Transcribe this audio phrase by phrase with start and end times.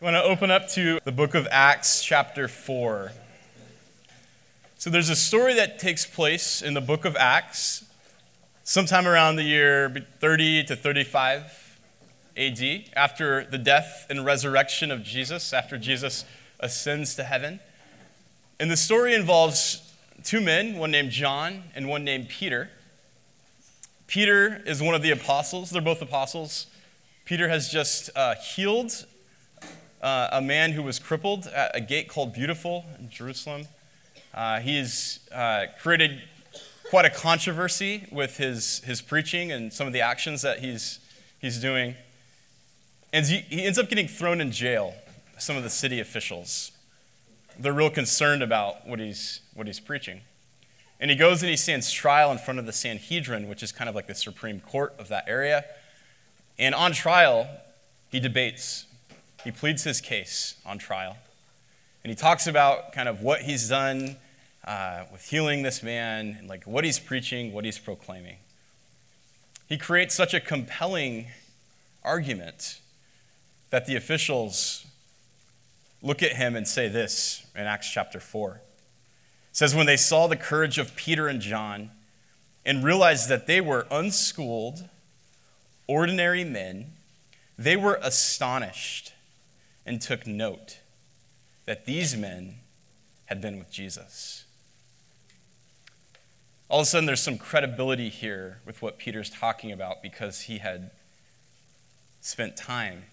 [0.00, 3.12] I want to open up to the book of Acts, chapter 4.
[4.78, 7.84] So there's a story that takes place in the book of Acts
[8.64, 11.78] sometime around the year 30 to 35
[12.34, 16.24] AD, after the death and resurrection of Jesus, after Jesus
[16.60, 17.60] ascends to heaven.
[18.58, 19.92] And the story involves
[20.24, 22.70] two men, one named John and one named Peter.
[24.06, 26.68] Peter is one of the apostles, they're both apostles.
[27.26, 29.04] Peter has just uh, healed
[30.02, 33.66] uh, a man who was crippled at a gate called Beautiful in Jerusalem.
[34.32, 36.22] Uh, he's uh, created
[36.88, 40.98] quite a controversy with his, his preaching and some of the actions that he's,
[41.38, 41.94] he's doing.
[43.12, 44.94] And he, he ends up getting thrown in jail,
[45.38, 46.72] some of the city officials.
[47.58, 50.22] They're real concerned about what he's, what he's preaching.
[50.98, 53.88] And he goes and he stands trial in front of the Sanhedrin, which is kind
[53.88, 55.64] of like the Supreme Court of that area.
[56.58, 57.48] And on trial,
[58.10, 58.86] he debates
[59.44, 61.16] he pleads his case on trial.
[62.02, 64.16] And he talks about kind of what he's done
[64.64, 68.36] uh, with healing this man, and like what he's preaching, what he's proclaiming.
[69.68, 71.26] He creates such a compelling
[72.02, 72.80] argument
[73.70, 74.86] that the officials
[76.02, 78.54] look at him and say this in Acts chapter 4.
[78.54, 78.60] It
[79.52, 81.90] says, When they saw the courage of Peter and John
[82.64, 84.88] and realized that they were unschooled,
[85.86, 86.92] ordinary men,
[87.58, 89.12] they were astonished
[89.84, 90.80] and took note
[91.64, 92.56] that these men
[93.26, 94.44] had been with Jesus.
[96.68, 100.58] All of a sudden, there's some credibility here with what Peter's talking about because he
[100.58, 100.90] had
[102.20, 103.04] spent time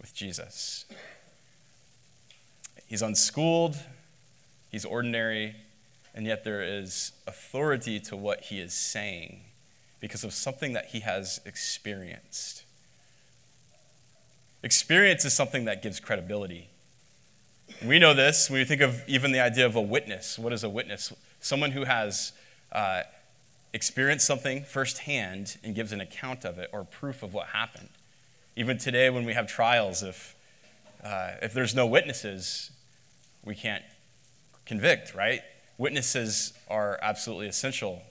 [0.00, 0.86] with Jesus.
[2.86, 3.76] He's unschooled,
[4.70, 5.56] he's ordinary,
[6.14, 9.40] and yet there is authority to what he is saying
[10.00, 12.64] because of something that he has experienced.
[14.62, 16.68] Experience is something that gives credibility.
[17.84, 20.38] We know this when you think of even the idea of a witness.
[20.38, 21.12] What is a witness?
[21.40, 22.32] Someone who has
[22.72, 23.02] uh,
[23.72, 27.88] experienced something firsthand and gives an account of it or proof of what happened.
[28.56, 30.34] Even today, when we have trials, if,
[31.04, 32.72] uh, if there's no witnesses,
[33.44, 33.84] we can't
[34.66, 35.42] convict, right?
[35.76, 38.02] Witnesses are absolutely essential.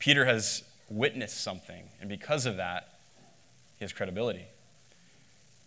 [0.00, 2.95] Peter has witnessed something, and because of that,
[3.78, 4.46] he has credibility.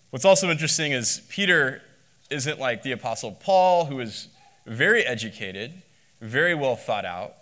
[0.09, 1.81] What's also interesting is Peter
[2.29, 4.27] isn't like the Apostle Paul, who is
[4.65, 5.81] very educated,
[6.21, 7.33] very well thought out,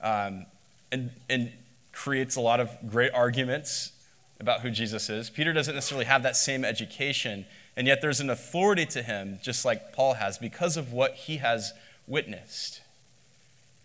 [0.00, 0.46] um,
[0.90, 1.52] and, and
[1.92, 3.92] creates a lot of great arguments
[4.38, 5.30] about who Jesus is.
[5.30, 9.64] Peter doesn't necessarily have that same education, and yet there's an authority to him, just
[9.64, 11.72] like Paul has, because of what he has
[12.06, 12.82] witnessed.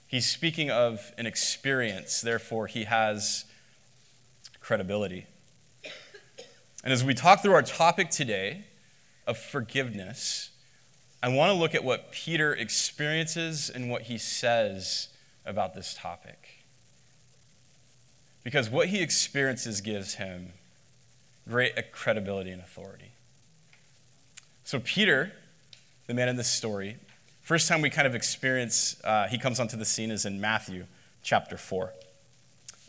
[0.07, 3.46] He's speaking of an experience, therefore, he has
[4.59, 5.25] credibility.
[6.84, 8.66] And as we talk through our topic today
[9.28, 10.50] of forgiveness,
[11.22, 15.09] I want to look at what Peter experiences and what he says
[15.46, 16.66] about this topic.
[18.44, 20.53] Because what he experiences gives him
[21.47, 23.12] great credibility and authority.
[24.63, 25.34] So, Peter,
[26.08, 26.98] the man in this story,
[27.44, 30.86] first time we kind of experience uh, he comes onto the scene is in Matthew
[31.22, 31.94] chapter 4.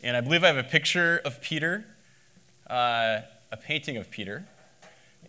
[0.01, 1.85] And I believe I have a picture of Peter.
[2.67, 3.21] Uh,
[3.53, 4.43] a painting of Peter.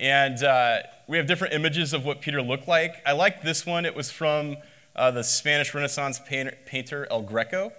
[0.01, 3.03] And uh, we have different images of what Peter looked like.
[3.05, 3.85] I like this one.
[3.85, 4.57] It was from
[4.97, 7.71] uh, the Spanish Renaissance painter, El Greco.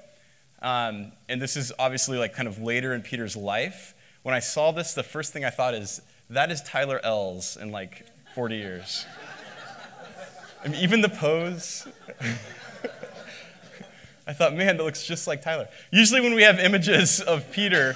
[0.62, 3.96] Um, and this is obviously like kind of later in Peter's life.
[4.22, 7.72] When I saw this, the first thing I thought is, that is Tyler Els in
[7.72, 8.06] like
[8.36, 9.08] 40 years.
[10.64, 11.88] I mean, even the pose.
[14.28, 15.70] I thought, man, that looks just like Tyler.
[15.92, 17.96] Usually, when we have images of Peter,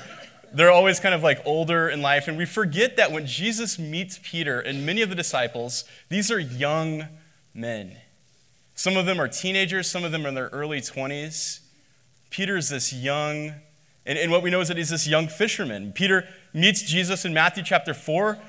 [0.53, 2.27] they're always kind of like older in life.
[2.27, 6.39] And we forget that when Jesus meets Peter and many of the disciples, these are
[6.39, 7.07] young
[7.53, 7.97] men.
[8.75, 11.59] Some of them are teenagers, some of them are in their early 20s.
[12.29, 13.53] Peter's this young,
[14.05, 15.91] and, and what we know is that he's this young fisherman.
[15.91, 18.33] Peter meets Jesus in Matthew chapter 4.
[18.33, 18.39] It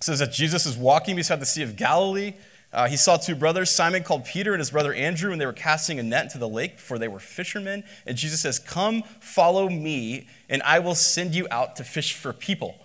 [0.00, 2.34] says that Jesus is walking beside the Sea of Galilee.
[2.72, 5.52] Uh, he saw two brothers, Simon called Peter and his brother Andrew, and they were
[5.52, 7.82] casting a net into the lake, for they were fishermen.
[8.06, 12.32] And Jesus says, Come, follow me, and I will send you out to fish for
[12.32, 12.76] people.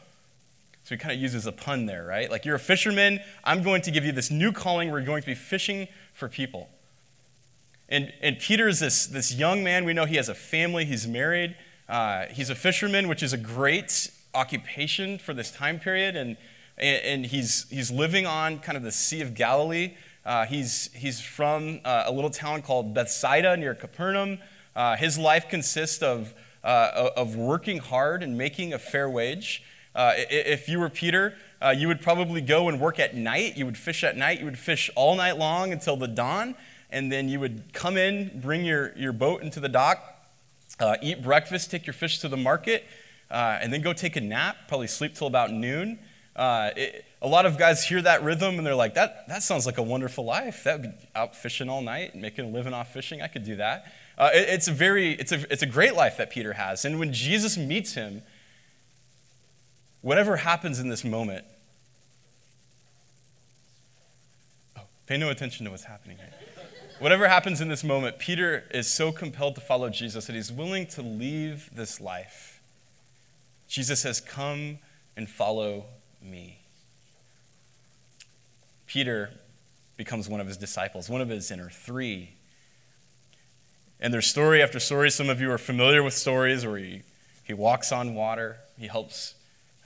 [0.84, 2.30] So he kind of uses a pun there, right?
[2.30, 5.28] Like, you're a fisherman, I'm going to give you this new calling you're going to
[5.28, 6.70] be fishing for people.
[7.90, 9.86] And, and Peter is this, this young man.
[9.86, 11.56] We know he has a family, he's married.
[11.88, 16.16] Uh, he's a fisherman, which is a great occupation for this time period.
[16.16, 16.38] And
[16.78, 19.96] and, he's, he's living on kind of the Sea of Galilee.
[20.26, 24.40] Uh, he's, he's from uh, a little town called Bethsaida near Capernaum.
[24.76, 26.34] Uh, his life consists of,
[26.64, 29.64] uh, of working hard and making a fair wage.
[29.94, 33.56] Uh, if you were Peter, uh, you would probably go and work at night.
[33.56, 34.40] You would fish at night.
[34.40, 36.56] You would fish all night long until the dawn.
[36.90, 40.28] And then you would come in, bring your, your boat into the dock,
[41.02, 42.84] eat breakfast, take your fish to the market,
[43.30, 46.00] and then go take a nap, probably sleep till about noon.
[46.36, 49.66] Uh, it, a lot of guys hear that rhythm and they're like, that, that sounds
[49.66, 50.64] like a wonderful life.
[50.66, 53.22] That would be out fishing all night, making a living off fishing.
[53.22, 53.86] I could do that.
[54.18, 56.86] Uh, it, it's, a very, it's, a, it's a great life that Peter has.
[56.86, 58.22] And when Jesus meets him,
[60.02, 61.46] whatever happens in this moment,
[64.78, 66.34] oh, pay no attention to what's happening here.
[67.00, 70.88] Whatever happens in this moment, Peter is so compelled to follow Jesus that he's willing
[70.88, 72.62] to leave this life.
[73.68, 74.80] Jesus says, Come
[75.18, 75.86] and follow
[76.26, 76.60] me.
[78.88, 79.32] Peter
[79.98, 82.36] becomes one of his disciples, one of his inner three.
[84.00, 85.10] And there's story after story.
[85.10, 87.02] Some of you are familiar with stories where he,
[87.44, 89.36] he walks on water, he helps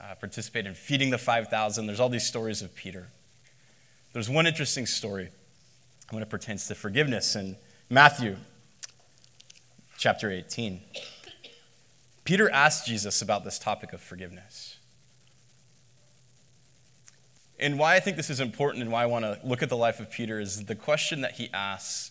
[0.00, 1.86] uh, participate in feeding the 5,000.
[1.86, 3.08] There's all these stories of Peter.
[4.12, 5.28] There's one interesting story
[6.10, 7.56] when it pertains to forgiveness in
[7.88, 8.36] Matthew
[9.96, 10.80] chapter 18.
[12.24, 14.76] Peter asked Jesus about this topic of forgiveness.
[17.60, 19.76] And why I think this is important and why I want to look at the
[19.76, 22.10] life of Peter is the question that he asks.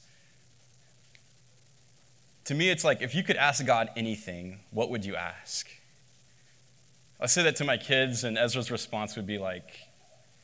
[2.46, 5.68] To me, it's like if you could ask God anything, what would you ask?
[7.20, 9.88] I say that to my kids, and Ezra's response would be like,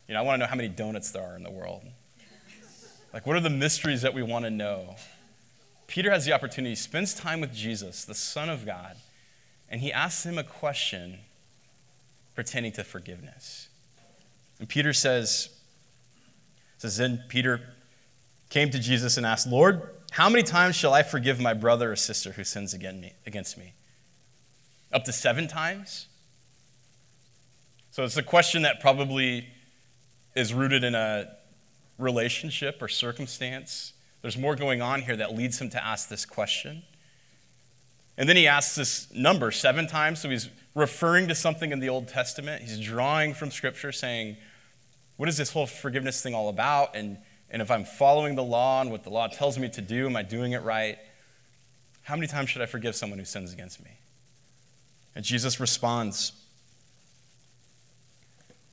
[0.07, 1.84] you know, I want to know how many donuts there are in the world.
[3.13, 4.96] Like, what are the mysteries that we want to know?
[5.88, 8.98] Peter has the opportunity, he spends time with Jesus, the Son of God,
[9.69, 11.19] and he asks him a question
[12.36, 13.69] pertaining to forgiveness.
[14.60, 15.50] And Peter says,
[16.78, 17.62] says, Then Peter
[18.50, 21.96] came to Jesus and asked, Lord, how many times shall I forgive my brother or
[21.96, 23.74] sister who sins against me?
[24.94, 26.07] Up to seven times?
[27.92, 29.48] So it's a question that probably
[30.36, 31.30] is rooted in a
[31.98, 33.94] relationship or circumstance.
[34.22, 36.84] There's more going on here that leads him to ask this question.
[38.18, 41.89] And then he asks this number seven times, so he's referring to something in the
[41.89, 42.62] Old Testament.
[42.62, 44.38] He's drawing from Scripture, saying,
[45.18, 46.95] What is this whole forgiveness thing all about?
[46.95, 47.18] And,
[47.50, 50.16] and if I'm following the law and what the law tells me to do, am
[50.16, 51.00] I doing it right?
[52.04, 53.92] How many times should I forgive someone who sins against me?
[55.16, 56.33] And Jesus responds.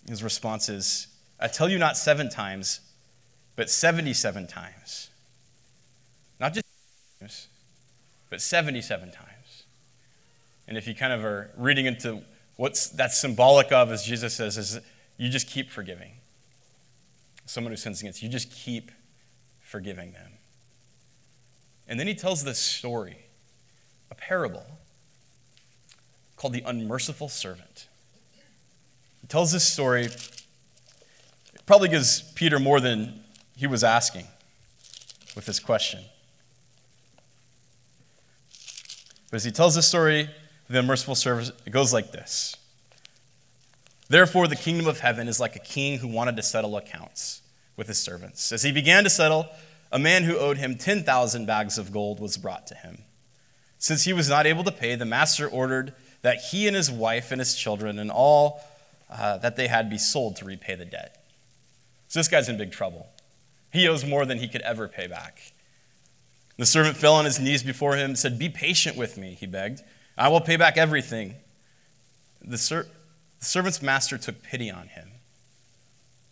[0.09, 1.07] His response is,
[1.39, 2.81] I tell you not seven times,
[3.57, 5.09] but 77 times.
[6.41, 6.65] Not just
[8.31, 9.32] but 77 times.
[10.73, 12.23] And if you kind of are reading into
[12.57, 14.81] what's that's symbolic of, as Jesus says, is
[15.19, 16.13] you just keep forgiving.
[17.45, 18.91] Someone who sins against you, you just keep
[19.61, 20.33] forgiving them.
[21.87, 23.19] And then he tells this story,
[24.11, 24.65] a parable
[26.37, 27.87] called the unmerciful servant.
[29.21, 33.21] He tells this story, it probably gives Peter more than
[33.59, 34.25] he was asking
[35.37, 36.01] with this question.
[39.31, 40.31] But as he tells this story,
[40.73, 42.57] the merciful servant, it goes like this
[44.09, 47.43] Therefore, the kingdom of heaven is like a king who wanted to settle accounts
[47.77, 48.53] with his servants.
[48.53, 49.49] As he began to settle,
[49.91, 52.99] a man who owed him 10,000 bags of gold was brought to him.
[53.79, 57.33] Since he was not able to pay, the master ordered that he and his wife
[57.33, 58.61] and his children and all
[59.11, 61.25] uh, that they had be sold to repay the debt.
[62.09, 63.09] So this guy's in big trouble.
[63.73, 65.53] He owes more than he could ever pay back.
[66.59, 69.47] The servant fell on his knees before him and said, Be patient with me, he
[69.47, 69.83] begged.
[70.17, 71.35] I will pay back everything.
[72.45, 72.87] The, ser-
[73.39, 75.09] the servant's master took pity on him,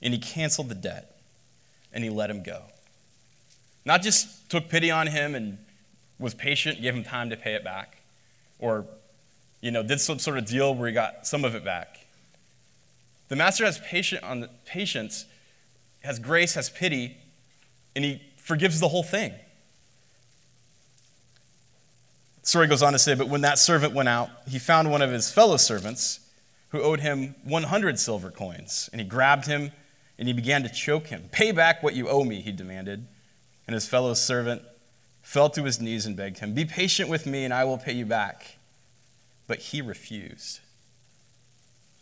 [0.02, 1.16] and he canceled the debt,
[1.92, 2.62] and he let him go.
[3.84, 5.58] Not just took pity on him and
[6.18, 8.02] was patient, gave him time to pay it back,
[8.58, 8.84] or
[9.60, 12.06] you know, did some sort of deal where he got some of it back.
[13.28, 15.26] The master has patient on the, patience,
[16.00, 17.16] has grace, has pity,
[17.94, 19.32] and he forgives the whole thing.
[22.42, 25.02] The story goes on to say, but when that servant went out, he found one
[25.02, 26.20] of his fellow servants
[26.70, 29.72] who owed him 100 silver coins, and he grabbed him
[30.18, 31.28] and he began to choke him.
[31.32, 33.06] Pay back what you owe me, he demanded.
[33.66, 34.62] And his fellow servant
[35.22, 37.92] fell to his knees and begged him, Be patient with me, and I will pay
[37.92, 38.58] you back.
[39.46, 40.60] But he refused.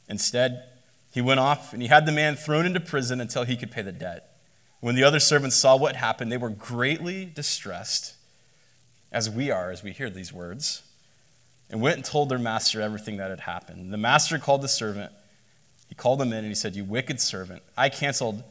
[0.09, 0.65] Instead,
[1.13, 3.83] he went off and he had the man thrown into prison until he could pay
[3.83, 4.37] the debt.
[4.81, 8.15] When the other servants saw what happened, they were greatly distressed,
[9.11, 10.83] as we are as we hear these words,
[11.71, 13.93] and went and told their master everything that had happened.
[13.93, 15.13] The master called the servant.
[15.89, 18.43] He called him in and he said, You wicked servant, I canceled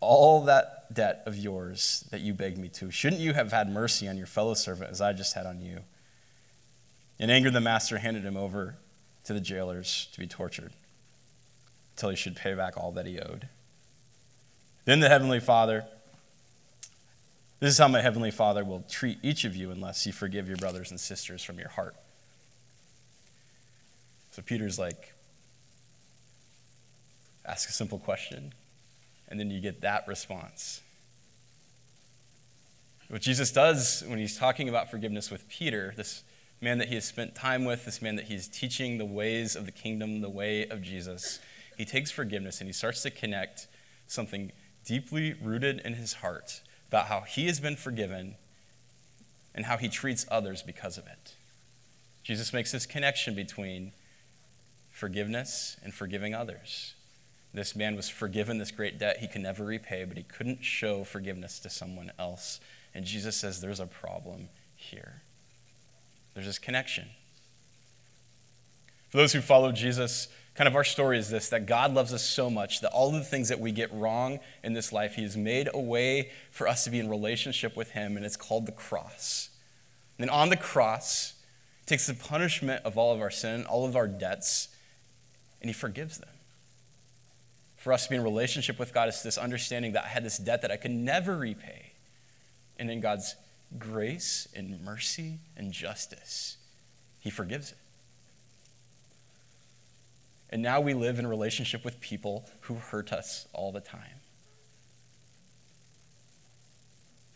[0.00, 2.90] all that debt of yours that you begged me to.
[2.90, 5.80] Shouldn't you have had mercy on your fellow servant as I just had on you?
[7.18, 8.76] In anger, the master handed him over
[9.24, 10.72] to the jailers to be tortured
[11.96, 13.48] until he should pay back all that he owed.
[14.84, 15.84] Then the Heavenly Father,
[17.60, 20.56] this is how my Heavenly Father will treat each of you unless you forgive your
[20.56, 21.96] brothers and sisters from your heart.
[24.30, 25.14] So Peter's like,
[27.44, 28.52] ask a simple question,
[29.28, 30.82] and then you get that response.
[33.08, 36.22] What Jesus does when he's talking about forgiveness with Peter, this
[36.60, 39.66] man that he has spent time with, this man that he's teaching the ways of
[39.66, 41.40] the kingdom, the way of Jesus,
[41.76, 43.66] he takes forgiveness and he starts to connect
[44.06, 44.52] something
[44.84, 48.36] deeply rooted in his heart about how he has been forgiven
[49.54, 51.34] and how he treats others because of it.
[52.22, 53.92] Jesus makes this connection between
[54.90, 56.94] forgiveness and forgiving others.
[57.54, 61.04] This man was forgiven this great debt he could never repay, but he couldn't show
[61.04, 62.60] forgiveness to someone else.
[62.94, 65.22] And Jesus says there's a problem here.
[66.34, 67.08] There's this connection.
[69.08, 72.24] For those who follow Jesus, kind of our story is this that God loves us
[72.24, 75.36] so much that all the things that we get wrong in this life, He has
[75.36, 78.72] made a way for us to be in relationship with Him, and it's called the
[78.72, 79.50] cross.
[80.18, 81.34] And on the cross,
[81.78, 84.66] He takes the punishment of all of our sin, all of our debts,
[85.60, 86.28] and He forgives them.
[87.76, 90.38] For us to be in relationship with God is this understanding that I had this
[90.38, 91.92] debt that I could never repay.
[92.80, 93.36] And in God's
[93.78, 96.56] grace and mercy and justice,
[97.20, 97.78] He forgives it.
[100.50, 104.20] And now we live in relationship with people who hurt us all the time.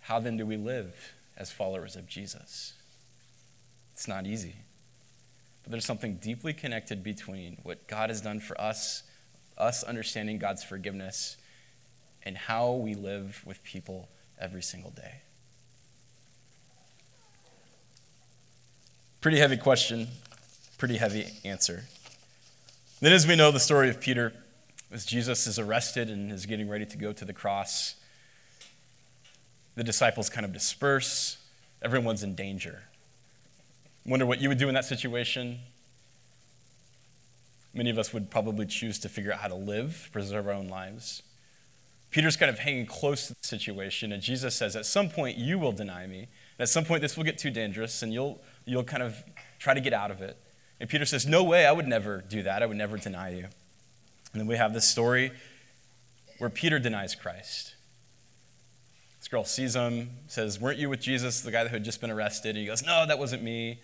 [0.00, 2.73] How then do we live as followers of Jesus?
[3.92, 4.57] It's not easy.
[5.62, 9.04] But there's something deeply connected between what God has done for us,
[9.57, 11.37] us understanding God's forgiveness,
[12.25, 14.09] and how we live with people
[14.40, 15.23] every single day.
[19.21, 20.09] Pretty heavy question,
[20.78, 21.85] pretty heavy answer.
[23.03, 24.33] Then, as we know the story of Peter,
[24.93, 27.97] as Jesus is arrested and is getting ready to go to the cross,
[29.75, 31.39] the disciples kind of disperse.
[31.83, 32.85] Everyone's in danger.
[34.07, 35.59] Wonder what you would do in that situation?
[37.75, 40.69] Many of us would probably choose to figure out how to live, preserve our own
[40.69, 41.25] lives.
[42.13, 45.59] Peter's kind of hanging close to the situation, and Jesus says, At some point, you
[45.59, 46.19] will deny me.
[46.21, 49.21] And at some point, this will get too dangerous, and you'll you'll kind of
[49.59, 50.37] try to get out of it.
[50.83, 52.61] And Peter says, No way, I would never do that.
[52.61, 53.45] I would never deny you.
[54.33, 55.31] And then we have this story
[56.39, 57.77] where Peter denies Christ.
[59.21, 62.11] This girl sees him, says, Weren't you with Jesus, the guy that had just been
[62.11, 62.51] arrested?
[62.51, 63.79] And he goes, No, that wasn't me.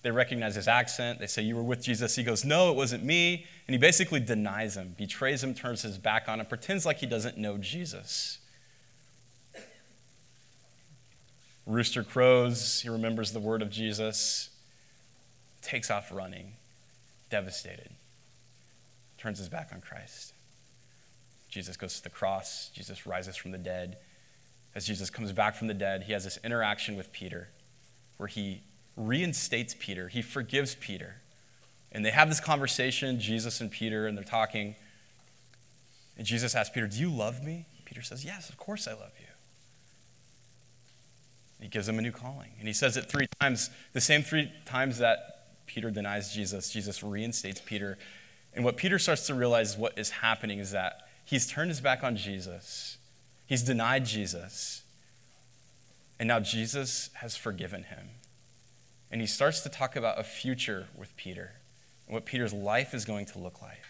[0.00, 1.18] They recognize his accent.
[1.18, 2.16] They say, You were with Jesus.
[2.16, 3.44] He goes, No, it wasn't me.
[3.66, 7.06] And he basically denies him, betrays him, turns his back on him, pretends like he
[7.06, 8.38] doesn't know Jesus.
[11.66, 14.48] Rooster crows, he remembers the word of Jesus,
[15.62, 16.54] takes off running,
[17.30, 17.90] devastated,
[19.18, 20.32] turns his back on Christ.
[21.48, 23.98] Jesus goes to the cross, Jesus rises from the dead.
[24.74, 27.48] As Jesus comes back from the dead, he has this interaction with Peter
[28.18, 28.62] where he
[28.96, 31.16] reinstates Peter, he forgives Peter.
[31.90, 34.74] And they have this conversation, Jesus and Peter, and they're talking.
[36.18, 37.64] And Jesus asks Peter, Do you love me?
[37.86, 39.26] Peter says, Yes, of course I love you.
[41.60, 42.50] He gives him a new calling.
[42.58, 45.37] And he says it three times, the same three times that
[45.68, 47.96] Peter denies Jesus, Jesus reinstates Peter.
[48.52, 52.02] And what Peter starts to realize what is happening is that he's turned his back
[52.02, 52.98] on Jesus,
[53.46, 54.82] he's denied Jesus,
[56.18, 58.08] and now Jesus has forgiven him.
[59.10, 61.52] And he starts to talk about a future with Peter
[62.06, 63.82] and what Peter's life is going to look like.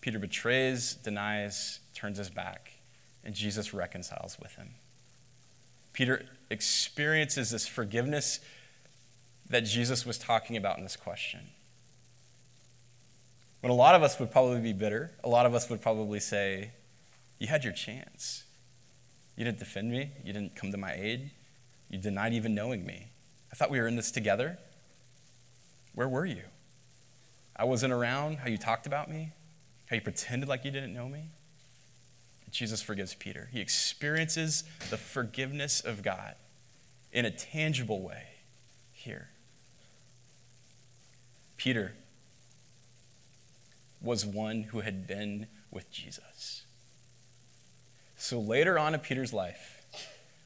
[0.00, 2.72] Peter betrays, denies, turns his back
[3.24, 4.70] and Jesus reconciles with him.
[5.92, 8.40] Peter experiences this forgiveness
[9.48, 11.40] that Jesus was talking about in this question.
[13.60, 16.20] When a lot of us would probably be bitter, a lot of us would probably
[16.20, 16.70] say,
[17.38, 18.44] You had your chance.
[19.36, 20.12] You didn't defend me.
[20.24, 21.30] You didn't come to my aid.
[21.88, 23.08] You denied even knowing me.
[23.52, 24.58] I thought we were in this together.
[25.94, 26.42] Where were you?
[27.56, 28.36] I wasn't around.
[28.38, 29.32] How you talked about me?
[29.86, 31.30] How you pretended like you didn't know me?
[32.50, 33.48] Jesus forgives Peter.
[33.52, 36.34] He experiences the forgiveness of God
[37.12, 38.24] in a tangible way
[38.92, 39.28] here.
[41.56, 41.92] Peter
[44.00, 46.62] was one who had been with Jesus.
[48.16, 49.82] So later on in Peter's life,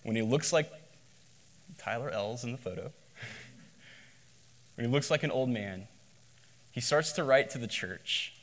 [0.02, 0.70] when he looks like
[1.78, 2.92] Tyler Ells in the photo,
[4.74, 5.86] when he looks like an old man,
[6.70, 8.34] he starts to write to the church,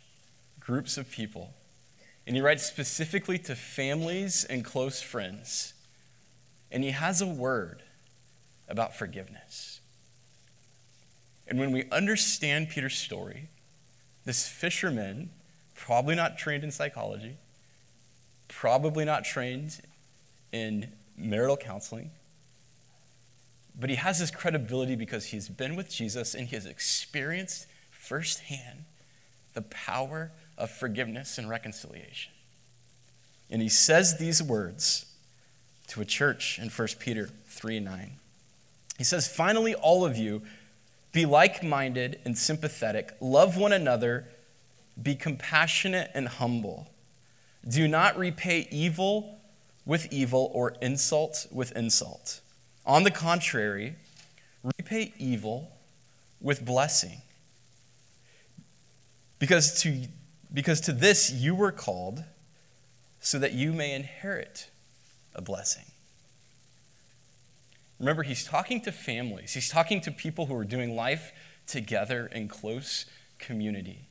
[0.59, 1.53] groups of people
[2.25, 5.73] and he writes specifically to families and close friends.
[6.71, 7.83] And he has a word
[8.69, 9.81] about forgiveness.
[11.47, 13.49] And when we understand Peter's story,
[14.23, 15.31] this fisherman,
[15.75, 17.37] probably not trained in psychology,
[18.47, 19.81] probably not trained
[20.51, 22.11] in marital counseling,
[23.77, 28.85] but he has this credibility because he's been with Jesus and he has experienced firsthand
[29.53, 32.31] the power of forgiveness and reconciliation.
[33.49, 35.07] And he says these words
[35.87, 38.11] to a church in 1 Peter 3 9.
[38.97, 40.43] He says, Finally, all of you,
[41.11, 44.27] be like minded and sympathetic, love one another,
[45.01, 46.87] be compassionate and humble.
[47.67, 49.39] Do not repay evil
[49.85, 52.39] with evil or insult with insult.
[52.85, 53.95] On the contrary,
[54.77, 55.71] repay evil
[56.39, 57.21] with blessing.
[59.39, 60.07] Because to,
[60.53, 62.23] because to this you were called,
[63.19, 64.69] so that you may inherit
[65.35, 65.85] a blessing.
[67.99, 71.31] Remember, he's talking to families, he's talking to people who are doing life
[71.67, 73.05] together in close
[73.37, 74.07] community.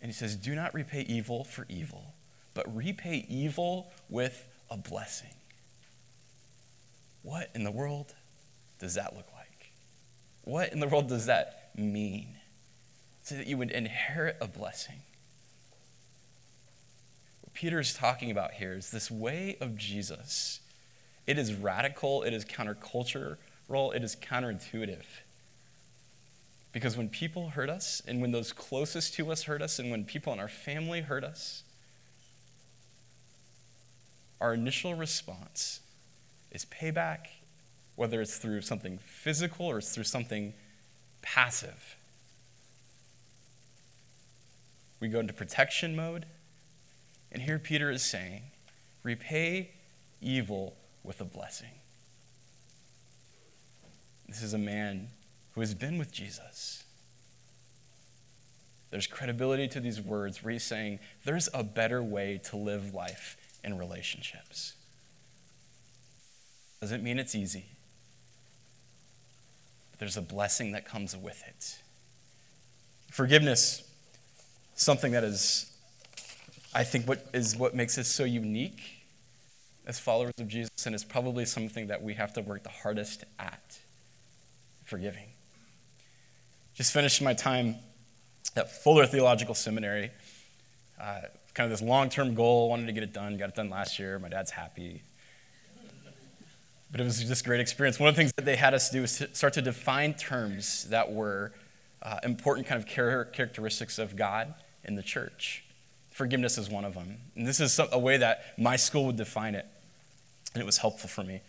[0.00, 2.14] And he says, Do not repay evil for evil,
[2.54, 5.34] but repay evil with a blessing.
[7.22, 8.14] What in the world
[8.78, 9.72] does that look like?
[10.42, 12.36] What in the world does that mean?
[13.28, 15.02] So that you would inherit a blessing.
[17.42, 20.60] What Peter is talking about here is this way of Jesus.
[21.26, 23.36] It is radical, it is countercultural,
[23.94, 25.04] it is counterintuitive.
[26.72, 30.06] Because when people hurt us, and when those closest to us hurt us, and when
[30.06, 31.64] people in our family hurt us,
[34.40, 35.80] our initial response
[36.50, 37.26] is payback,
[37.94, 40.54] whether it's through something physical or it's through something
[41.20, 41.97] passive.
[45.00, 46.26] We go into protection mode,
[47.30, 48.42] and here Peter is saying,
[49.02, 49.70] repay
[50.20, 51.70] evil with a blessing.
[54.28, 55.08] This is a man
[55.54, 56.84] who has been with Jesus.
[58.90, 63.36] There's credibility to these words where he's saying there's a better way to live life
[63.62, 64.74] in relationships.
[66.80, 67.66] Doesn't mean it's easy,
[69.90, 71.78] but there's a blessing that comes with it.
[73.10, 73.82] Forgiveness,
[74.78, 75.70] something that is,
[76.72, 78.80] I think, what is what makes us so unique
[79.86, 83.24] as followers of Jesus, and is probably something that we have to work the hardest
[83.38, 83.78] at
[84.84, 85.28] forgiving.
[86.74, 87.76] Just finished my time
[88.54, 90.10] at Fuller Theological Seminary.
[91.00, 91.22] Uh,
[91.54, 93.98] kind of this long term goal, wanted to get it done, got it done last
[93.98, 94.18] year.
[94.18, 95.02] My dad's happy.
[96.92, 97.98] But it was just a great experience.
[97.98, 100.84] One of the things that they had us do was to start to define terms
[100.84, 101.52] that were
[102.02, 104.54] uh, important kind of characteristics of God
[104.88, 105.62] in the church.
[106.10, 107.18] Forgiveness is one of them.
[107.36, 109.66] And this is a way that my school would define it.
[110.54, 111.42] And it was helpful for me.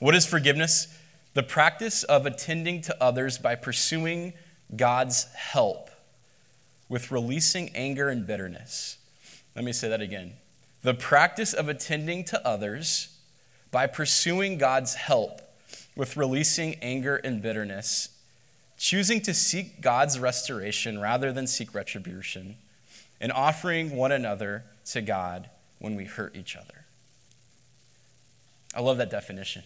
[0.00, 0.88] What is forgiveness?
[1.34, 4.32] The practice of attending to others by pursuing
[4.74, 5.90] God's help
[6.88, 8.98] with releasing anger and bitterness.
[9.54, 10.32] Let me say that again.
[10.82, 13.16] The practice of attending to others
[13.70, 15.40] by pursuing God's help
[15.94, 18.08] with releasing anger and bitterness,
[18.78, 22.56] choosing to seek God's restoration rather than seek retribution,
[23.20, 25.48] and offering one another to God
[25.78, 26.84] when we hurt each other.
[28.74, 29.62] I love that definition.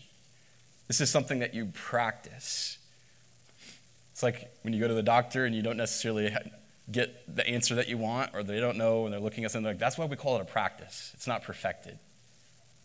[0.87, 2.79] This is something that you practice.
[4.13, 6.35] It's like when you go to the doctor and you don't necessarily
[6.91, 9.67] get the answer that you want, or they don't know and they're looking at something
[9.67, 11.13] like that's why we call it a practice.
[11.15, 11.99] It's not perfected.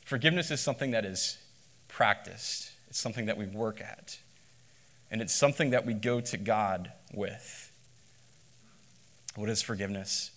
[0.05, 1.37] Forgiveness is something that is
[1.87, 4.17] practiced, it's something that we work at,
[5.09, 7.71] and it's something that we go to God with.
[9.35, 10.31] What is forgiveness?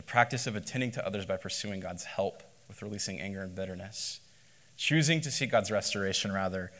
[0.00, 4.20] The practice of attending to others by pursuing God's help with releasing anger and bitterness,
[4.78, 6.72] choosing to seek God's restoration rather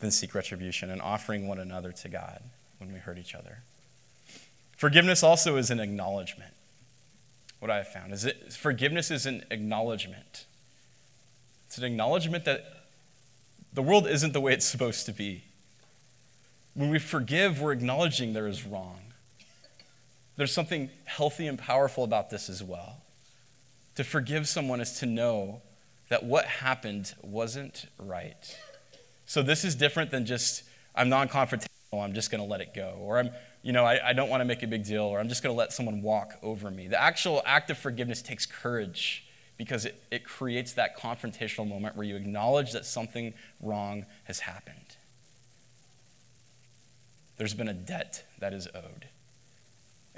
[0.00, 2.42] than seek retribution, and offering one another to God
[2.76, 3.60] when we hurt each other.
[4.76, 6.52] Forgiveness also is an acknowledgement.
[7.60, 10.44] What I have found is that forgiveness is an acknowledgement
[11.66, 12.84] it's an acknowledgement that
[13.72, 15.44] the world isn't the way it's supposed to be.
[16.74, 19.00] When we forgive, we're acknowledging there is wrong.
[20.38, 23.02] There's something healthy and powerful about this as well.
[23.96, 25.62] To forgive someone is to know
[26.10, 28.56] that what happened wasn't right.
[29.26, 30.62] So this is different than just,
[30.94, 32.94] I'm non confrontational, I'm just going to let it go.
[33.00, 33.30] Or I'm,
[33.62, 35.52] you know, I, I don't want to make a big deal, or I'm just going
[35.52, 36.86] to let someone walk over me.
[36.86, 42.06] The actual act of forgiveness takes courage because it, it creates that confrontational moment where
[42.06, 44.96] you acknowledge that something wrong has happened.
[47.38, 49.08] There's been a debt that is owed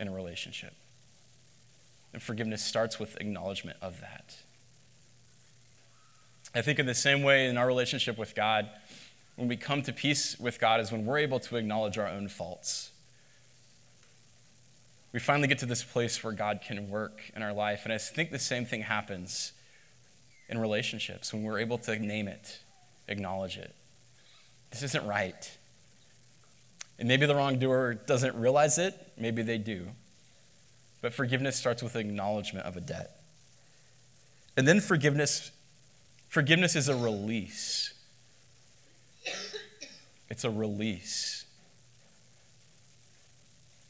[0.01, 0.73] in a relationship.
[2.13, 4.37] And forgiveness starts with acknowledgement of that.
[6.53, 8.69] I think, in the same way, in our relationship with God,
[9.37, 12.29] when we come to peace with God is when we're able to acknowledge our own
[12.29, 12.91] faults.
[15.13, 17.83] We finally get to this place where God can work in our life.
[17.85, 19.53] And I think the same thing happens
[20.49, 22.59] in relationships when we're able to name it,
[23.09, 23.75] acknowledge it.
[24.71, 25.59] This isn't right.
[27.01, 29.89] And maybe the wrongdoer doesn't realize it, maybe they do.
[31.01, 33.23] But forgiveness starts with acknowledgement of a debt.
[34.57, 35.51] And then forgiveness
[36.29, 37.95] forgiveness is a release.
[40.29, 41.47] It's a release.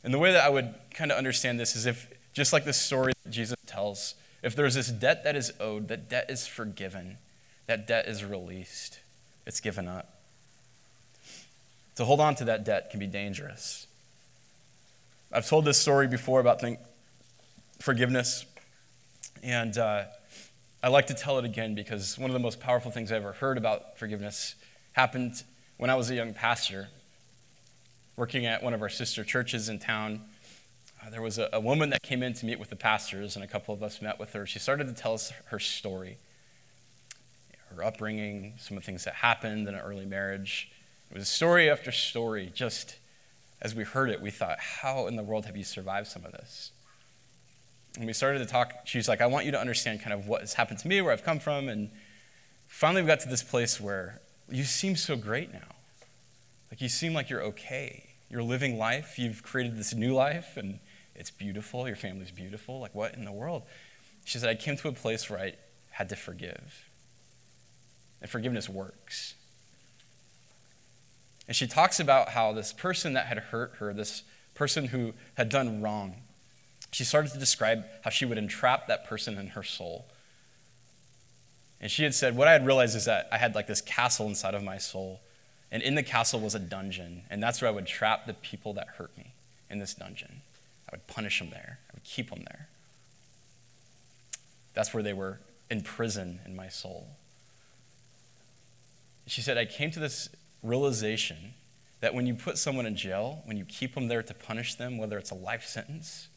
[0.03, 2.73] And the way that I would kind of understand this is if, just like the
[2.73, 7.18] story that Jesus tells, if there's this debt that is owed, that debt is forgiven,
[7.66, 9.01] that debt is released,
[9.46, 10.19] it's given up.
[12.00, 13.86] To hold on to that debt can be dangerous.
[15.30, 16.78] I've told this story before about think,
[17.78, 18.46] forgiveness,
[19.42, 20.04] and uh,
[20.82, 23.32] I like to tell it again because one of the most powerful things I ever
[23.32, 24.54] heard about forgiveness
[24.94, 25.42] happened
[25.76, 26.88] when I was a young pastor
[28.16, 30.22] working at one of our sister churches in town.
[31.04, 33.44] Uh, there was a, a woman that came in to meet with the pastors, and
[33.44, 34.46] a couple of us met with her.
[34.46, 36.16] She started to tell us her story,
[37.76, 40.70] her upbringing, some of the things that happened in an early marriage.
[41.11, 42.53] It was story after story.
[42.55, 42.96] Just
[43.61, 46.33] as we heard it, we thought, how in the world have you survived some of
[46.33, 46.70] this?
[47.96, 48.73] And we started to talk.
[48.85, 51.12] She's like, I want you to understand kind of what has happened to me, where
[51.12, 51.68] I've come from.
[51.68, 51.90] And
[52.68, 55.75] finally, we got to this place where you seem so great now.
[56.70, 58.05] Like, you seem like you're okay.
[58.29, 59.18] You're living life.
[59.18, 60.79] You've created this new life, and
[61.16, 61.88] it's beautiful.
[61.88, 62.79] Your family's beautiful.
[62.79, 63.64] Like, what in the world?
[64.25, 65.55] She said, I came to a place where I
[65.90, 66.88] had to forgive.
[68.23, 69.35] And forgiveness works.
[71.50, 74.22] And she talks about how this person that had hurt her, this
[74.54, 76.14] person who had done wrong,
[76.92, 80.06] she started to describe how she would entrap that person in her soul.
[81.80, 84.28] And she had said, What I had realized is that I had like this castle
[84.28, 85.22] inside of my soul.
[85.72, 87.22] And in the castle was a dungeon.
[87.30, 89.32] And that's where I would trap the people that hurt me
[89.68, 90.42] in this dungeon.
[90.88, 92.68] I would punish them there, I would keep them there.
[94.74, 97.08] That's where they were in prison in my soul.
[99.26, 100.28] She said, I came to this
[100.62, 101.55] realization
[102.01, 104.99] that when you put someone in jail, when you keep them there to punish them,
[104.99, 106.29] whether it's a life sentence,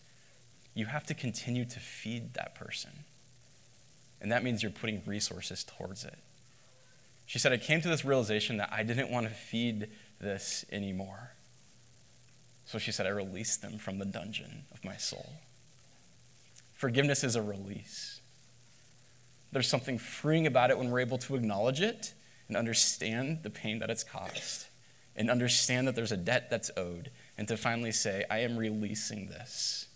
[0.74, 2.92] you have to continue to feed that person.
[4.22, 6.18] And that means you're putting resources towards it.
[7.26, 11.32] She said, I came to this realization that I didn't want to feed this anymore.
[12.66, 15.30] So she said, I released them from the dungeon of my soul.
[16.74, 18.22] Forgiveness is a release.
[19.52, 22.14] There's something freeing about it when we're able to acknowledge it
[22.54, 24.68] and understand the pain that it's caused
[25.16, 29.26] and understand that there's a debt that's owed and to finally say, I am releasing
[29.28, 29.88] this.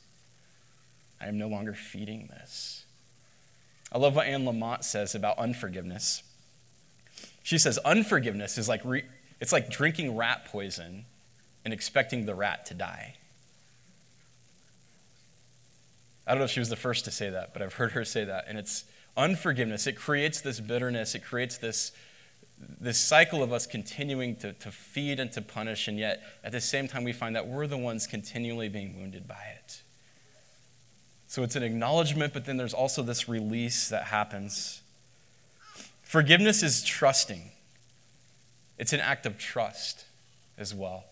[1.22, 2.84] I am no longer feeding this.
[3.92, 6.24] I love what Anne Lamott says about unforgiveness.
[7.44, 9.06] She says, unforgiveness is like, re-
[9.40, 11.06] it's like drinking rat poison
[11.64, 13.18] and expecting the rat to die.
[16.26, 18.04] I don't know if she was the first to say that, but I've heard her
[18.04, 18.46] say that.
[18.48, 18.84] And it's
[19.16, 19.86] unforgiveness.
[19.86, 21.92] It creates this bitterness, it creates this
[22.60, 26.62] this cycle of us continuing to, to feed and to punish, and yet at the
[26.62, 29.82] same time, we find that we're the ones continually being wounded by it.
[31.28, 34.82] So it's an acknowledgement, but then there's also this release that happens.
[36.02, 37.52] Forgiveness is trusting,
[38.78, 40.06] it's an act of trust
[40.58, 41.06] as well.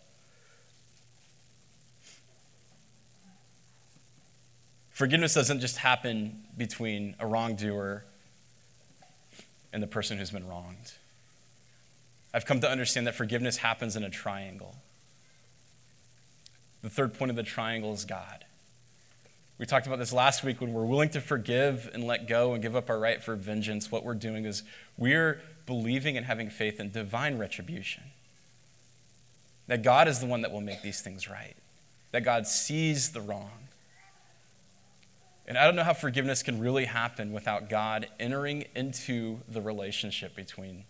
[4.91, 8.05] Forgiveness doesn't just happen between a wrongdoer
[9.73, 10.93] and the person who's been wronged.
[12.35, 14.75] I've come to understand that forgiveness happens in a triangle.
[16.81, 18.43] The third point of the triangle is God.
[19.57, 22.61] We talked about this last week when we're willing to forgive and let go and
[22.61, 23.89] give up our right for vengeance.
[23.89, 24.63] What we're doing is
[24.97, 28.03] we're believing and having faith in divine retribution.
[29.67, 31.55] That God is the one that will make these things right,
[32.11, 33.69] that God sees the wrong.
[35.47, 40.35] And I don't know how forgiveness can really happen without God entering into the relationship
[40.35, 40.83] between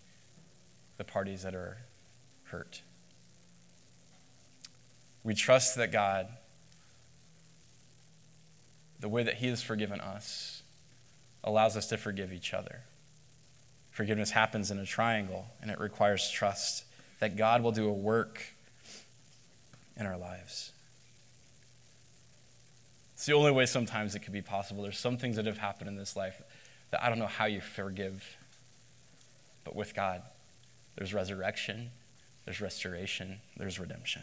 [0.97, 1.77] the parties that are
[2.45, 2.81] hurt.
[5.23, 6.27] We trust that God,
[8.99, 10.61] the way that He has forgiven us,
[11.43, 12.81] allows us to forgive each other.
[13.91, 16.83] Forgiveness happens in a triangle, and it requires trust
[17.19, 18.41] that God will do a work
[19.97, 20.71] in our lives.
[23.13, 24.83] It's the only way sometimes it could be possible.
[24.83, 26.41] There's some things that have happened in this life
[26.91, 28.37] that I don't know how you forgive,
[29.63, 30.21] but with God,
[30.95, 31.91] there's resurrection,
[32.45, 34.21] there's restoration, there's redemption.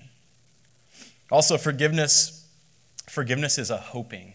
[1.31, 2.47] Also, forgiveness,
[3.09, 4.35] forgiveness is a hoping.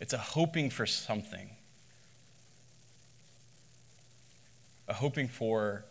[0.00, 1.50] It's a hoping for something.
[4.88, 5.84] A hoping for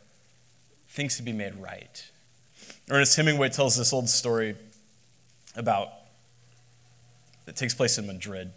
[0.90, 2.10] things to be made right.
[2.90, 4.56] Ernest Hemingway tells this old story
[5.56, 5.90] about
[7.46, 8.52] that takes place in Madrid.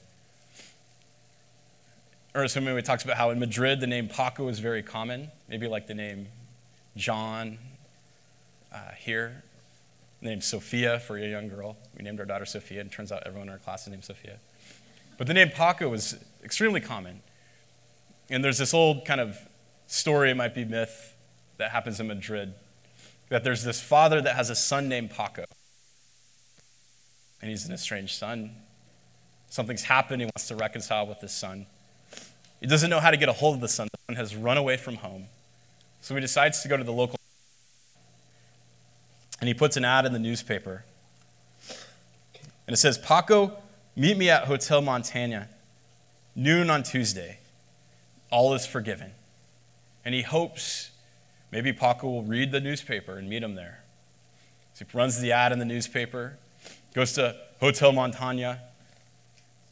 [2.35, 5.87] Ernest Hemingway talks about how in Madrid the name Paco is very common, maybe like
[5.87, 6.29] the name
[6.97, 7.59] John
[8.73, 9.45] uh, here,
[10.21, 11.77] named Sophia for a young girl.
[11.97, 14.39] We named our daughter Sophia, and turns out everyone in our class is named Sophia.
[15.19, 17.23] But the name Paco is extremely common.
[18.29, 19.39] And there's this old kind of
[19.87, 21.15] story, it might be myth,
[21.59, 22.55] that happens in Madrid
[23.29, 25.45] that there's this father that has a son named Paco.
[27.41, 28.55] And he's an estranged son.
[29.49, 30.23] Something's happened.
[30.23, 31.67] He wants to reconcile with his son.
[32.61, 33.89] He doesn't know how to get a hold of the son.
[33.93, 35.27] The son has run away from home.
[36.07, 37.19] So he decides to go to the local.
[39.41, 40.85] And he puts an ad in the newspaper.
[42.69, 43.57] And it says, Paco,
[43.97, 45.49] meet me at Hotel Montana,
[46.37, 47.41] noon on Tuesday.
[48.31, 49.11] All is forgiven.
[50.05, 50.93] And he hopes
[51.51, 53.81] maybe Paco will read the newspaper and meet him there.
[54.75, 56.39] So he runs the ad in the newspaper,
[56.95, 58.61] goes to Hotel Montana,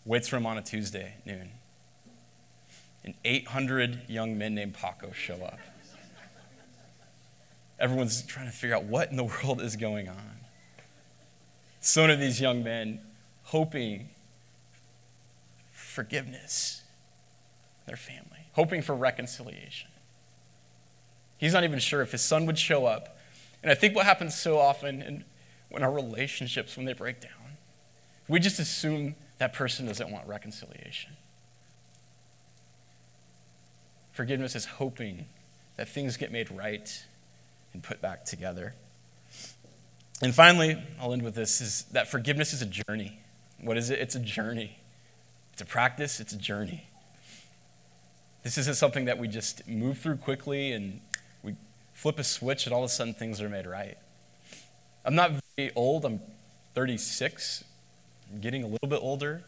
[0.05, 1.51] waits for him on a Tuesday, noon.
[3.05, 5.61] And 800 young men named Paco show up.
[7.85, 10.38] Everyone's trying to figure out what in the world is going on.
[11.81, 12.99] So of these young men
[13.42, 14.09] hoping
[15.70, 16.83] forgiveness,
[17.87, 19.90] their family, hoping for reconciliation.
[21.37, 23.18] He's not even sure if his son would show up.
[23.62, 25.25] And I think what happens so often in,
[25.68, 27.59] when our relationships, when they break down,
[28.29, 31.11] we just assume that person doesn't want reconciliation.
[34.12, 35.27] Forgiveness is hoping
[35.77, 37.05] that things get made right
[37.74, 38.74] and put back together.
[40.22, 43.18] And finally, I'll end with this is that forgiveness is a journey.
[43.60, 43.98] What is it?
[43.98, 44.78] It's a journey.
[45.52, 46.88] It's a practice, it's a journey.
[48.42, 51.00] This isn't something that we just move through quickly and
[51.44, 51.54] we
[51.92, 53.96] flip a switch and all of a sudden things are made right.
[55.04, 56.20] I'm not very old, I'm
[56.74, 57.62] 36,
[58.32, 59.44] I'm getting a little bit older.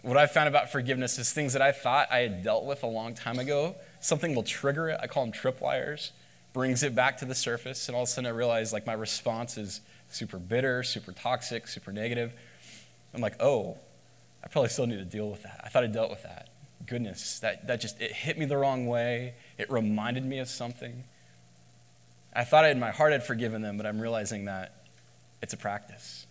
[0.00, 2.86] What I've found about forgiveness is things that I thought I had dealt with a
[2.86, 4.98] long time ago, something will trigger it.
[5.02, 6.12] I call them tripwires,
[6.56, 8.94] brings it back to the surface, and all of a sudden I realize like my
[8.94, 12.32] response is super bitter, super toxic, super negative.
[13.12, 13.76] I'm like, oh,
[14.42, 15.60] I probably still need to deal with that.
[15.62, 16.48] I thought I dealt with that.
[16.86, 19.34] Goodness, that, that just, it hit me the wrong way.
[19.58, 21.04] It reminded me of something.
[22.34, 24.86] I thought I, in my heart I'd forgiven them, but I'm realizing that
[25.42, 26.26] it's a practice.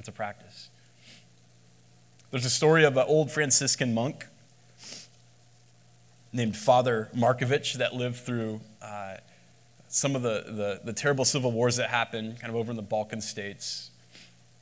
[0.00, 0.68] It's a practice.
[2.32, 4.26] There's a story of an old Franciscan monk
[6.36, 9.16] named Father Markovich that lived through uh,
[9.88, 12.82] some of the, the, the, terrible civil wars that happened kind of over in the
[12.82, 13.90] Balkan states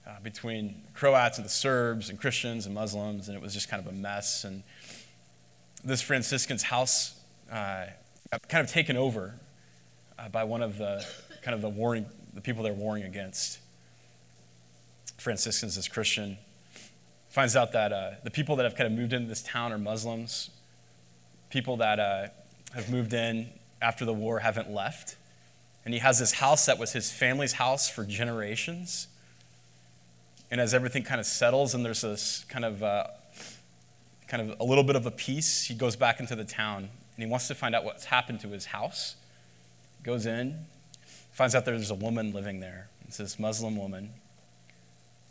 [0.06, 3.84] uh, between Croats and the Serbs and Christians and Muslims, and it was just kind
[3.84, 4.44] of a mess.
[4.44, 4.62] And
[5.82, 7.18] this Franciscan's house
[7.50, 7.87] uh,
[8.30, 9.34] got kind of taken over
[10.16, 11.04] uh, by one of the
[11.42, 13.58] kind of the warring, the people they're warring against.
[15.18, 16.38] Franciscans is Christian
[17.30, 19.78] finds out that uh, the people that have kind of moved into this town are
[19.78, 20.50] Muslims.
[21.55, 22.27] People that uh,
[22.75, 23.49] have moved in
[23.81, 25.14] after the war haven't left.
[25.85, 29.07] And he has this house that was his family's house for generations.
[30.51, 33.05] And as everything kind of settles and there's this kind of, uh,
[34.27, 37.25] kind of a little bit of a peace, he goes back into the town and
[37.25, 39.14] he wants to find out what's happened to his house.
[40.03, 40.67] Goes in,
[41.31, 42.88] finds out there's a woman living there.
[43.07, 44.11] It's this Muslim woman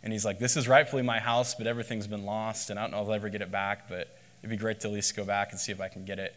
[0.03, 2.91] and he's like, This is rightfully my house, but everything's been lost, and I don't
[2.91, 4.09] know if I'll ever get it back, but
[4.43, 6.35] it'd be great to at least go back and see if I can get it.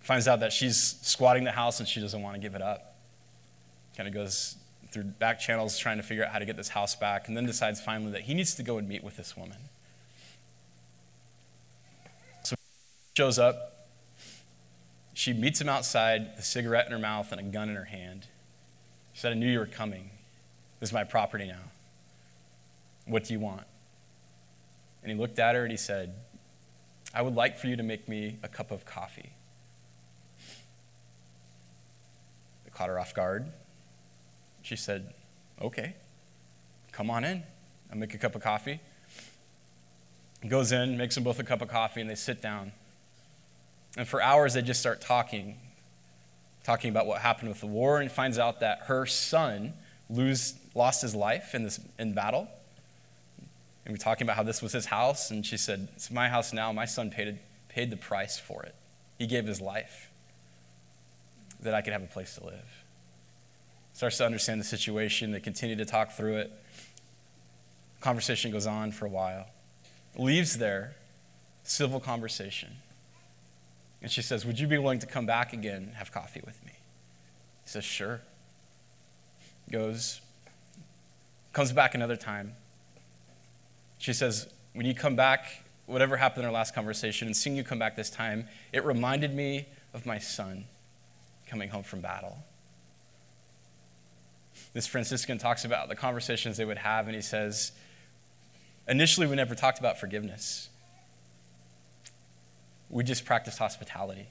[0.00, 2.96] Finds out that she's squatting the house and she doesn't want to give it up.
[3.96, 4.56] Kind of goes
[4.90, 7.46] through back channels trying to figure out how to get this house back, and then
[7.46, 9.58] decides finally that he needs to go and meet with this woman.
[12.42, 12.56] So
[13.16, 13.86] shows up.
[15.14, 18.26] She meets him outside, a cigarette in her mouth and a gun in her hand.
[19.12, 20.10] She said, I knew you were coming.
[20.80, 21.70] This is my property now.
[23.06, 23.64] What do you want?
[25.02, 26.14] And he looked at her and he said,
[27.14, 29.32] I would like for you to make me a cup of coffee.
[32.66, 33.50] It caught her off guard.
[34.62, 35.14] She said,
[35.60, 35.96] Okay,
[36.92, 37.42] come on in.
[37.90, 38.80] I'll make a cup of coffee.
[40.42, 42.72] He goes in, makes them both a cup of coffee, and they sit down.
[43.96, 45.56] And for hours, they just start talking,
[46.62, 49.72] talking about what happened with the war, and finds out that her son
[50.08, 52.48] lose, lost his life in this in battle
[53.88, 56.28] and we were talking about how this was his house, and she said, It's my
[56.28, 56.70] house now.
[56.74, 57.38] My son paid,
[57.70, 58.74] paid the price for it.
[59.18, 60.10] He gave his life
[61.60, 62.84] that I could have a place to live.
[63.94, 65.32] Starts to understand the situation.
[65.32, 66.52] They continue to talk through it.
[68.02, 69.46] Conversation goes on for a while.
[70.18, 70.94] Leaves there,
[71.62, 72.68] civil conversation.
[74.02, 76.62] And she says, Would you be willing to come back again and have coffee with
[76.66, 76.72] me?
[77.64, 78.20] He says, Sure.
[79.72, 80.20] Goes,
[81.54, 82.54] comes back another time.
[83.98, 87.64] She says, When you come back, whatever happened in our last conversation, and seeing you
[87.64, 90.64] come back this time, it reminded me of my son
[91.46, 92.38] coming home from battle.
[94.72, 97.72] This Franciscan talks about the conversations they would have, and he says,
[98.86, 100.68] Initially, we never talked about forgiveness,
[102.88, 104.28] we just practiced hospitality.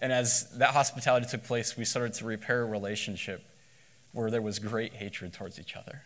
[0.00, 3.42] And as that hospitality took place, we started to repair a relationship
[4.12, 6.02] where there was great hatred towards each other.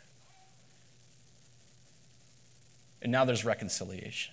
[3.03, 4.33] And now there's reconciliation.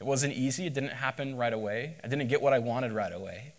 [0.00, 1.96] It wasn't easy, it didn't happen right away.
[2.02, 3.54] I didn't get what I wanted right away.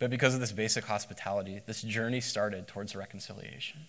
[0.00, 3.80] But because of this basic hospitality, this journey started towards reconciliation.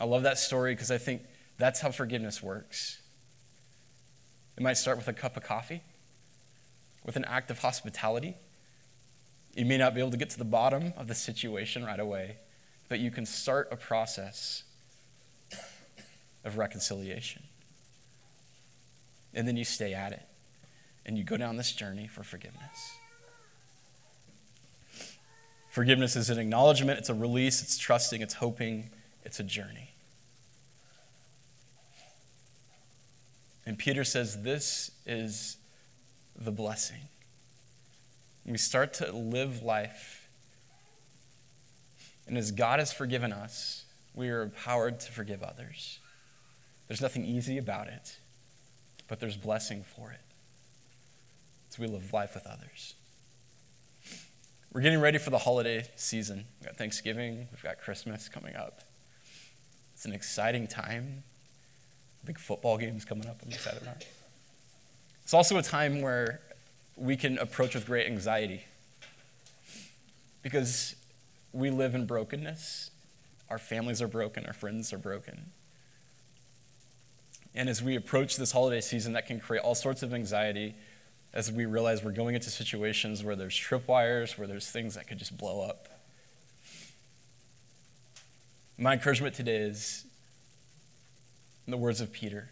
[0.00, 1.22] I love that story because I think
[1.56, 3.00] that's how forgiveness works.
[4.56, 5.82] It might start with a cup of coffee,
[7.04, 8.36] with an act of hospitality.
[9.54, 12.36] You may not be able to get to the bottom of the situation right away,
[12.88, 14.64] but you can start a process
[16.46, 17.42] of reconciliation.
[19.34, 20.22] And then you stay at it,
[21.04, 22.96] and you go down this journey for forgiveness.
[25.68, 28.88] Forgiveness is an acknowledgement, it's a release, it's trusting, it's hoping,
[29.24, 29.90] it's a journey.
[33.66, 35.58] And Peter says this is
[36.34, 37.00] the blessing.
[38.46, 40.28] We start to live life.
[42.28, 45.98] And as God has forgiven us, we are empowered to forgive others.
[46.88, 48.16] There's nothing easy about it,
[49.08, 50.20] but there's blessing for it.
[51.70, 52.94] So we live life with others.
[54.72, 56.44] We're getting ready for the holiday season.
[56.60, 58.82] We've got Thanksgiving, we've got Christmas coming up.
[59.94, 61.22] It's an exciting time.
[62.24, 64.04] Big football games coming up, I'm excited about.
[65.22, 66.40] It's also a time where
[66.96, 68.64] we can approach with great anxiety
[70.42, 70.94] because
[71.52, 72.90] we live in brokenness.
[73.48, 75.46] Our families are broken, our friends are broken.
[77.56, 80.74] And as we approach this holiday season, that can create all sorts of anxiety
[81.32, 85.18] as we realize we're going into situations where there's tripwires, where there's things that could
[85.18, 85.88] just blow up.
[88.76, 90.04] My encouragement today is,
[91.66, 92.50] in the words of Peter,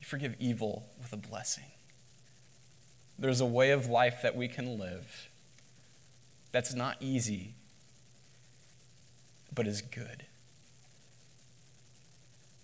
[0.00, 1.64] you forgive evil with a blessing.
[3.18, 5.28] There's a way of life that we can live
[6.50, 7.52] that's not easy,
[9.54, 10.24] but is good.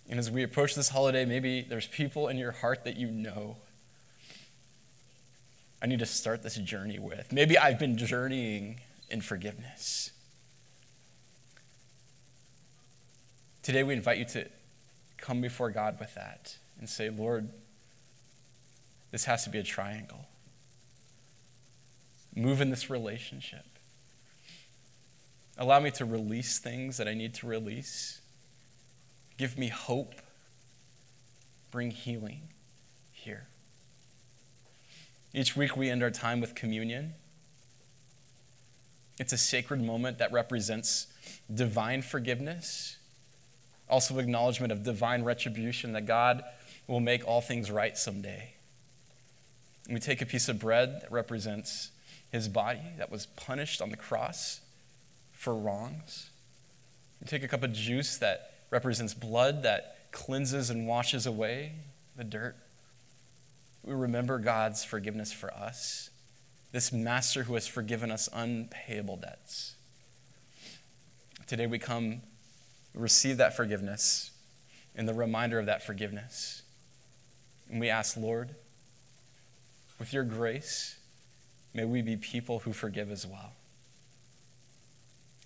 [0.09, 3.57] And as we approach this holiday, maybe there's people in your heart that you know
[5.81, 7.31] I need to start this journey with.
[7.31, 10.11] Maybe I've been journeying in forgiveness.
[13.61, 14.47] Today, we invite you to
[15.17, 17.49] come before God with that and say, Lord,
[19.11, 20.25] this has to be a triangle.
[22.35, 23.65] Move in this relationship.
[25.57, 28.21] Allow me to release things that I need to release.
[29.37, 30.15] Give me hope.
[31.71, 32.41] Bring healing
[33.11, 33.47] here.
[35.33, 37.13] Each week we end our time with communion.
[39.19, 41.07] It's a sacred moment that represents
[41.53, 42.97] divine forgiveness,
[43.89, 46.43] also acknowledgement of divine retribution that God
[46.87, 48.53] will make all things right someday.
[49.85, 51.91] And we take a piece of bread that represents
[52.31, 54.61] his body that was punished on the cross
[55.31, 56.29] for wrongs.
[57.21, 61.73] We take a cup of juice that represents blood that cleanses and washes away
[62.15, 62.55] the dirt
[63.87, 66.09] we remember God's forgiveness for us,
[66.73, 69.75] this master who has forgiven us unpayable debts.
[71.47, 72.21] Today we come
[72.93, 74.31] receive that forgiveness
[74.93, 76.63] and the reminder of that forgiveness.
[77.69, 78.55] And we ask, Lord,
[79.99, 80.97] with your grace,
[81.73, 83.53] may we be people who forgive as well.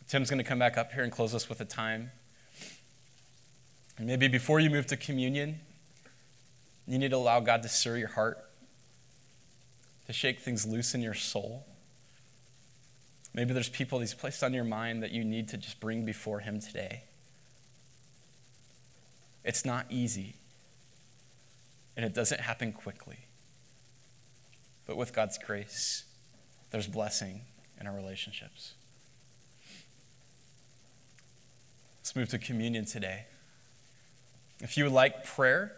[0.07, 2.11] Tim's going to come back up here and close us with a time.
[4.01, 5.59] And maybe before you move to communion,
[6.87, 8.43] you need to allow God to stir your heart,
[10.07, 11.67] to shake things loose in your soul.
[13.35, 16.39] Maybe there's people He's placed on your mind that you need to just bring before
[16.39, 17.03] Him today.
[19.43, 20.33] It's not easy,
[21.95, 23.19] and it doesn't happen quickly.
[24.87, 26.05] But with God's grace,
[26.71, 27.41] there's blessing
[27.79, 28.73] in our relationships.
[31.99, 33.25] Let's move to communion today.
[34.61, 35.75] If you would like prayer,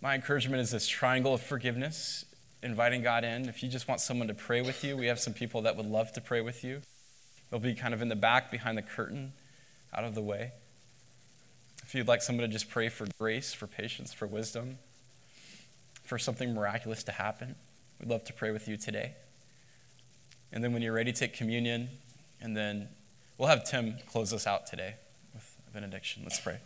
[0.00, 2.24] my encouragement is this triangle of forgiveness,
[2.62, 3.46] inviting God in.
[3.48, 5.86] If you just want someone to pray with you, we have some people that would
[5.86, 6.80] love to pray with you.
[7.50, 9.34] They'll be kind of in the back behind the curtain,
[9.92, 10.52] out of the way.
[11.82, 14.78] If you'd like someone to just pray for grace, for patience, for wisdom,
[16.04, 17.54] for something miraculous to happen,
[18.00, 19.14] we'd love to pray with you today.
[20.52, 21.90] And then when you're ready, take communion.
[22.40, 22.88] And then
[23.36, 24.94] we'll have Tim close us out today
[25.34, 26.22] with a benediction.
[26.24, 26.58] Let's pray.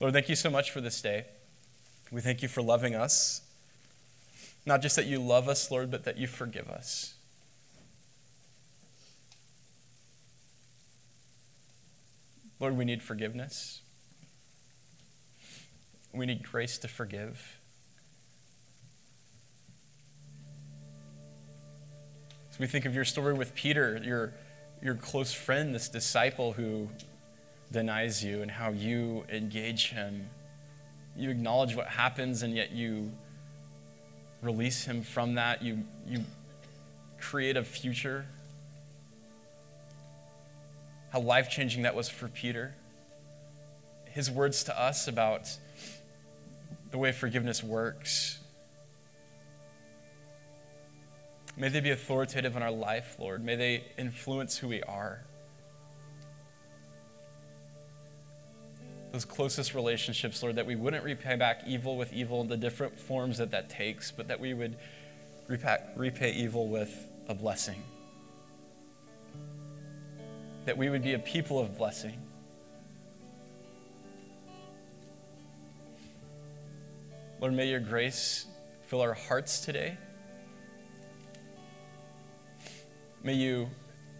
[0.00, 1.26] Lord, thank you so much for this day.
[2.10, 3.42] We thank you for loving us.
[4.66, 7.14] Not just that you love us, Lord, but that you forgive us.
[12.58, 13.80] Lord, we need forgiveness.
[16.12, 17.58] We need grace to forgive.
[22.50, 24.34] As we think of your story with Peter, your,
[24.82, 26.90] your close friend, this disciple who
[27.72, 30.28] denies you, and how you engage him.
[31.16, 33.12] You acknowledge what happens, and yet you
[34.42, 35.62] release him from that.
[35.62, 36.24] You, you
[37.20, 38.26] create a future.
[41.10, 42.74] How life changing that was for Peter.
[44.06, 45.48] His words to us about
[46.90, 48.38] the way forgiveness works.
[51.56, 53.44] May they be authoritative in our life, Lord.
[53.44, 55.24] May they influence who we are.
[59.12, 62.98] Those closest relationships, Lord, that we wouldn't repay back evil with evil, in the different
[62.98, 64.76] forms that that takes, but that we would
[65.48, 67.82] repay, repay evil with a blessing.
[70.66, 72.20] That we would be a people of blessing.
[77.40, 78.46] Lord, may your grace
[78.86, 79.96] fill our hearts today.
[83.24, 83.70] May you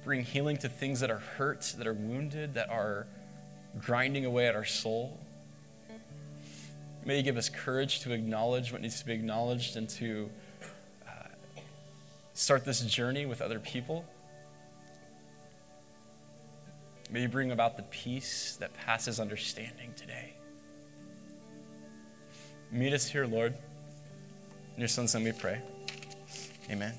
[0.05, 3.07] bring healing to things that are hurt, that are wounded, that are
[3.79, 5.19] grinding away at our soul.
[7.05, 10.31] May you give us courage to acknowledge what needs to be acknowledged and to
[11.09, 11.13] uh,
[12.35, 14.05] start this journey with other people.
[17.11, 20.35] May you bring about the peace that passes understanding today.
[22.71, 23.55] Meet us here, Lord.
[24.77, 25.61] In your son's name we pray.
[26.71, 26.95] Amen.